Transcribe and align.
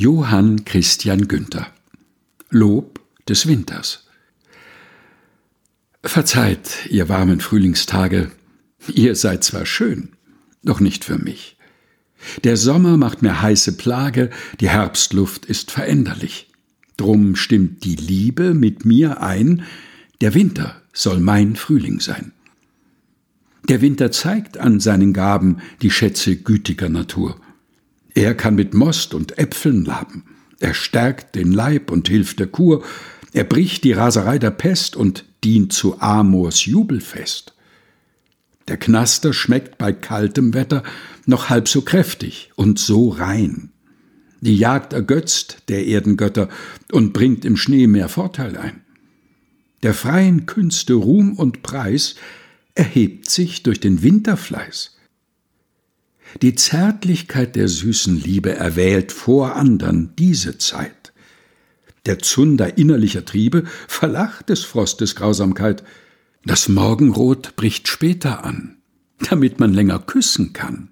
Johann 0.00 0.64
Christian 0.64 1.26
Günther 1.26 1.66
Lob 2.50 3.00
des 3.28 3.48
Winters 3.48 4.06
Verzeiht, 6.04 6.86
ihr 6.88 7.08
warmen 7.08 7.40
Frühlingstage, 7.40 8.30
ihr 8.94 9.16
seid 9.16 9.42
zwar 9.42 9.66
schön, 9.66 10.10
doch 10.62 10.78
nicht 10.78 11.04
für 11.04 11.18
mich. 11.18 11.56
Der 12.44 12.56
Sommer 12.56 12.96
macht 12.96 13.22
mir 13.22 13.42
heiße 13.42 13.76
Plage, 13.76 14.30
die 14.60 14.68
Herbstluft 14.68 15.46
ist 15.46 15.72
veränderlich. 15.72 16.48
Drum 16.96 17.34
stimmt 17.34 17.82
die 17.82 17.96
Liebe 17.96 18.54
mit 18.54 18.84
mir 18.84 19.20
ein, 19.20 19.64
der 20.20 20.32
Winter 20.32 20.80
soll 20.92 21.18
mein 21.18 21.56
Frühling 21.56 21.98
sein. 21.98 22.30
Der 23.68 23.80
Winter 23.80 24.12
zeigt 24.12 24.58
an 24.58 24.78
seinen 24.78 25.12
Gaben 25.12 25.56
die 25.82 25.90
Schätze 25.90 26.36
gütiger 26.36 26.88
Natur. 26.88 27.40
Er 28.18 28.34
kann 28.34 28.56
mit 28.56 28.74
Most 28.74 29.14
und 29.14 29.38
Äpfeln 29.38 29.84
laben. 29.84 30.24
Er 30.58 30.74
stärkt 30.74 31.36
den 31.36 31.52
Leib 31.52 31.92
und 31.92 32.08
hilft 32.08 32.40
der 32.40 32.48
Kur. 32.48 32.82
Er 33.32 33.44
bricht 33.44 33.84
die 33.84 33.92
Raserei 33.92 34.40
der 34.40 34.50
Pest 34.50 34.96
und 34.96 35.24
dient 35.44 35.72
zu 35.72 36.00
Amors 36.00 36.64
Jubelfest. 36.64 37.54
Der 38.66 38.76
Knaster 38.76 39.32
schmeckt 39.32 39.78
bei 39.78 39.92
kaltem 39.92 40.52
Wetter 40.52 40.82
noch 41.26 41.48
halb 41.48 41.68
so 41.68 41.82
kräftig 41.82 42.50
und 42.56 42.80
so 42.80 43.10
rein. 43.10 43.70
Die 44.40 44.56
Jagd 44.56 44.94
ergötzt 44.94 45.62
der 45.68 45.86
Erdengötter 45.86 46.48
und 46.90 47.12
bringt 47.12 47.44
im 47.44 47.56
Schnee 47.56 47.86
mehr 47.86 48.08
Vorteil 48.08 48.56
ein. 48.56 48.80
Der 49.84 49.94
freien 49.94 50.44
Künste 50.44 50.94
Ruhm 50.94 51.34
und 51.34 51.62
Preis 51.62 52.16
erhebt 52.74 53.30
sich 53.30 53.62
durch 53.62 53.78
den 53.78 54.02
Winterfleiß. 54.02 54.97
Die 56.40 56.54
Zärtlichkeit 56.54 57.56
der 57.56 57.66
süßen 57.66 58.16
Liebe 58.16 58.54
erwählt 58.54 59.10
vor 59.10 59.56
andern 59.56 60.12
diese 60.16 60.56
Zeit. 60.58 61.12
Der 62.06 62.20
Zunder 62.20 62.78
innerlicher 62.78 63.24
Triebe 63.24 63.64
verlacht 63.88 64.48
des 64.48 64.62
Frostes 64.62 65.16
Grausamkeit. 65.16 65.82
Das 66.44 66.68
Morgenrot 66.68 67.56
bricht 67.56 67.88
später 67.88 68.44
an, 68.44 68.76
damit 69.28 69.58
man 69.58 69.74
länger 69.74 69.98
küssen 69.98 70.52
kann. 70.52 70.90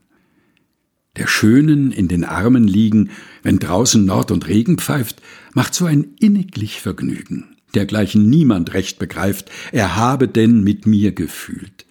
Der 1.15 1.29
Schönen 1.29 1.93
in 1.93 2.09
den 2.09 2.25
Armen 2.25 2.67
liegen, 2.67 3.11
wenn 3.45 3.61
draußen 3.61 4.05
Nord 4.05 4.33
und 4.33 4.49
Regen 4.49 4.79
pfeift, 4.79 5.23
macht 5.55 5.75
so 5.75 5.87
ein 5.87 6.09
inniglich 6.19 6.81
Vergnügen, 6.81 7.57
dergleichen 7.73 8.29
niemand 8.29 8.75
recht 8.75 8.99
begreift, 8.99 9.51
er 9.71 9.95
habe 9.95 10.27
denn 10.27 10.65
mit 10.65 10.87
mir 10.87 11.13
gefühlt, 11.13 11.87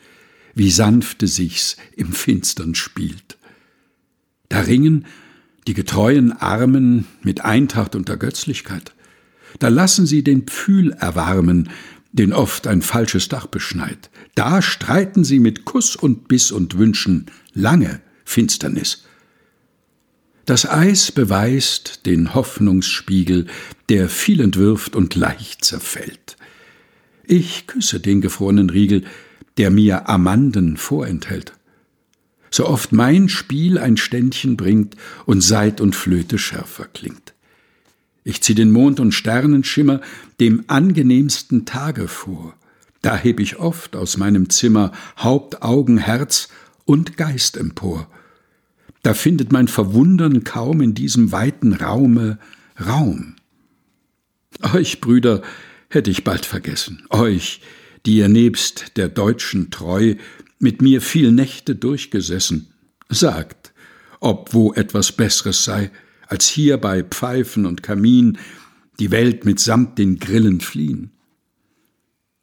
wie 0.53 0.71
sanfte 0.71 1.25
sich's 1.25 1.77
im 1.95 2.11
Finstern 2.11 2.75
spielt. 2.75 3.37
Da 4.55 4.61
ringen 4.61 5.03
die 5.67 5.73
getreuen 5.73 6.31
Armen 6.31 7.07
mit 7.21 7.43
Eintracht 7.43 7.93
und 7.93 8.07
Ergötzlichkeit. 8.07 8.93
Da 9.59 9.67
lassen 9.67 10.05
sie 10.05 10.23
den 10.23 10.43
Pfühl 10.43 10.93
erwarmen, 10.93 11.67
den 12.13 12.31
oft 12.31 12.65
ein 12.65 12.81
falsches 12.81 13.27
Dach 13.27 13.47
beschneit. 13.47 14.09
Da 14.33 14.61
streiten 14.61 15.25
sie 15.25 15.39
mit 15.39 15.65
Kuss 15.65 15.97
und 15.97 16.29
Biss 16.29 16.53
und 16.53 16.77
wünschen 16.77 17.25
lange 17.53 17.99
Finsternis. 18.23 19.03
Das 20.45 20.65
Eis 20.65 21.11
beweist 21.11 22.05
den 22.05 22.33
Hoffnungsspiegel, 22.33 23.47
der 23.89 24.07
viel 24.07 24.39
entwirft 24.39 24.95
und 24.95 25.15
leicht 25.15 25.65
zerfällt. 25.65 26.37
Ich 27.25 27.67
küsse 27.67 27.99
den 27.99 28.21
gefrorenen 28.21 28.69
Riegel, 28.69 29.03
der 29.57 29.69
mir 29.69 30.07
Amanden 30.07 30.77
vorenthält 30.77 31.51
so 32.55 32.67
oft 32.67 32.93
mein 32.93 33.27
Spiel 33.27 33.77
ein 33.77 33.97
Ständchen 33.97 34.55
bringt 34.55 34.95
und 35.25 35.41
Seit 35.41 35.81
und 35.81 35.93
Flöte 35.93 36.37
schärfer 36.37 36.85
klingt. 36.85 37.33
Ich 38.23 38.41
zieh 38.41 38.55
den 38.55 38.71
Mond 38.71 39.01
und 39.01 39.11
Sternenschimmer 39.11 39.99
dem 40.39 40.63
angenehmsten 40.67 41.65
Tage 41.65 42.07
vor. 42.07 42.55
Da 43.01 43.17
heb 43.17 43.41
ich 43.41 43.57
oft 43.57 43.97
aus 43.97 44.15
meinem 44.15 44.49
Zimmer 44.49 44.93
Haupt, 45.17 45.63
Augen, 45.63 45.97
Herz 45.97 46.47
und 46.85 47.17
Geist 47.17 47.57
empor. 47.57 48.07
Da 49.03 49.13
findet 49.13 49.51
mein 49.51 49.67
Verwundern 49.67 50.45
kaum 50.45 50.79
in 50.79 50.93
diesem 50.93 51.33
weiten 51.33 51.73
Raume 51.73 52.39
Raum. 52.79 53.35
Euch, 54.73 55.01
Brüder, 55.01 55.41
hätte 55.89 56.09
ich 56.09 56.23
bald 56.23 56.45
vergessen, 56.45 57.05
euch, 57.09 57.59
die 58.05 58.15
ihr 58.15 58.29
nebst 58.29 58.95
der 58.95 59.09
Deutschen 59.09 59.71
treu 59.71 60.15
mit 60.65 60.81
mir 60.81 60.99
viel 60.99 61.31
Nächte 61.31 61.75
durchgesessen. 61.75 62.73
Sagt, 63.07 63.71
ob 64.19 64.55
wo 64.55 64.73
etwas 64.73 65.11
Besseres 65.11 65.63
sei, 65.63 65.91
als 66.25 66.47
hier 66.47 66.77
bei 66.77 67.03
Pfeifen 67.03 67.67
und 67.67 67.83
Kamin 67.83 68.39
die 68.99 69.11
Welt 69.11 69.45
mitsamt 69.45 69.99
den 69.99 70.17
Grillen 70.17 70.61
fliehen. 70.61 71.11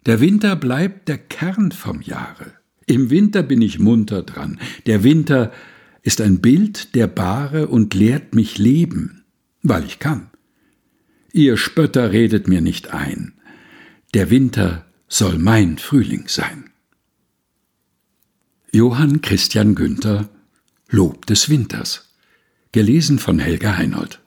Der 0.06 0.20
Winter 0.20 0.54
bleibt 0.54 1.08
der 1.08 1.18
Kern 1.18 1.72
vom 1.72 2.00
Jahre. 2.00 2.52
Im 2.86 3.10
Winter 3.10 3.42
bin 3.42 3.60
ich 3.60 3.80
munter 3.80 4.22
dran. 4.22 4.60
Der 4.86 5.02
Winter 5.02 5.50
ist 6.02 6.20
ein 6.20 6.40
Bild 6.40 6.94
der 6.94 7.08
Bahre 7.08 7.66
und 7.66 7.92
lehrt 7.92 8.36
mich 8.36 8.56
leben, 8.56 9.24
weil 9.62 9.84
ich 9.84 9.98
kann. 9.98 10.30
Ihr 11.32 11.56
Spötter 11.56 12.12
redet 12.12 12.46
mir 12.46 12.60
nicht 12.60 12.94
ein. 12.94 13.32
Der 14.14 14.30
Winter 14.30 14.86
soll 15.08 15.38
mein 15.38 15.78
Frühling 15.78 16.28
sein. 16.28 16.71
Johann 18.74 19.20
Christian 19.20 19.74
Günther 19.74 20.30
Lob 20.88 21.26
des 21.26 21.50
Winters. 21.50 22.08
Gelesen 22.72 23.18
von 23.18 23.38
Helga 23.38 23.76
Heinold 23.76 24.21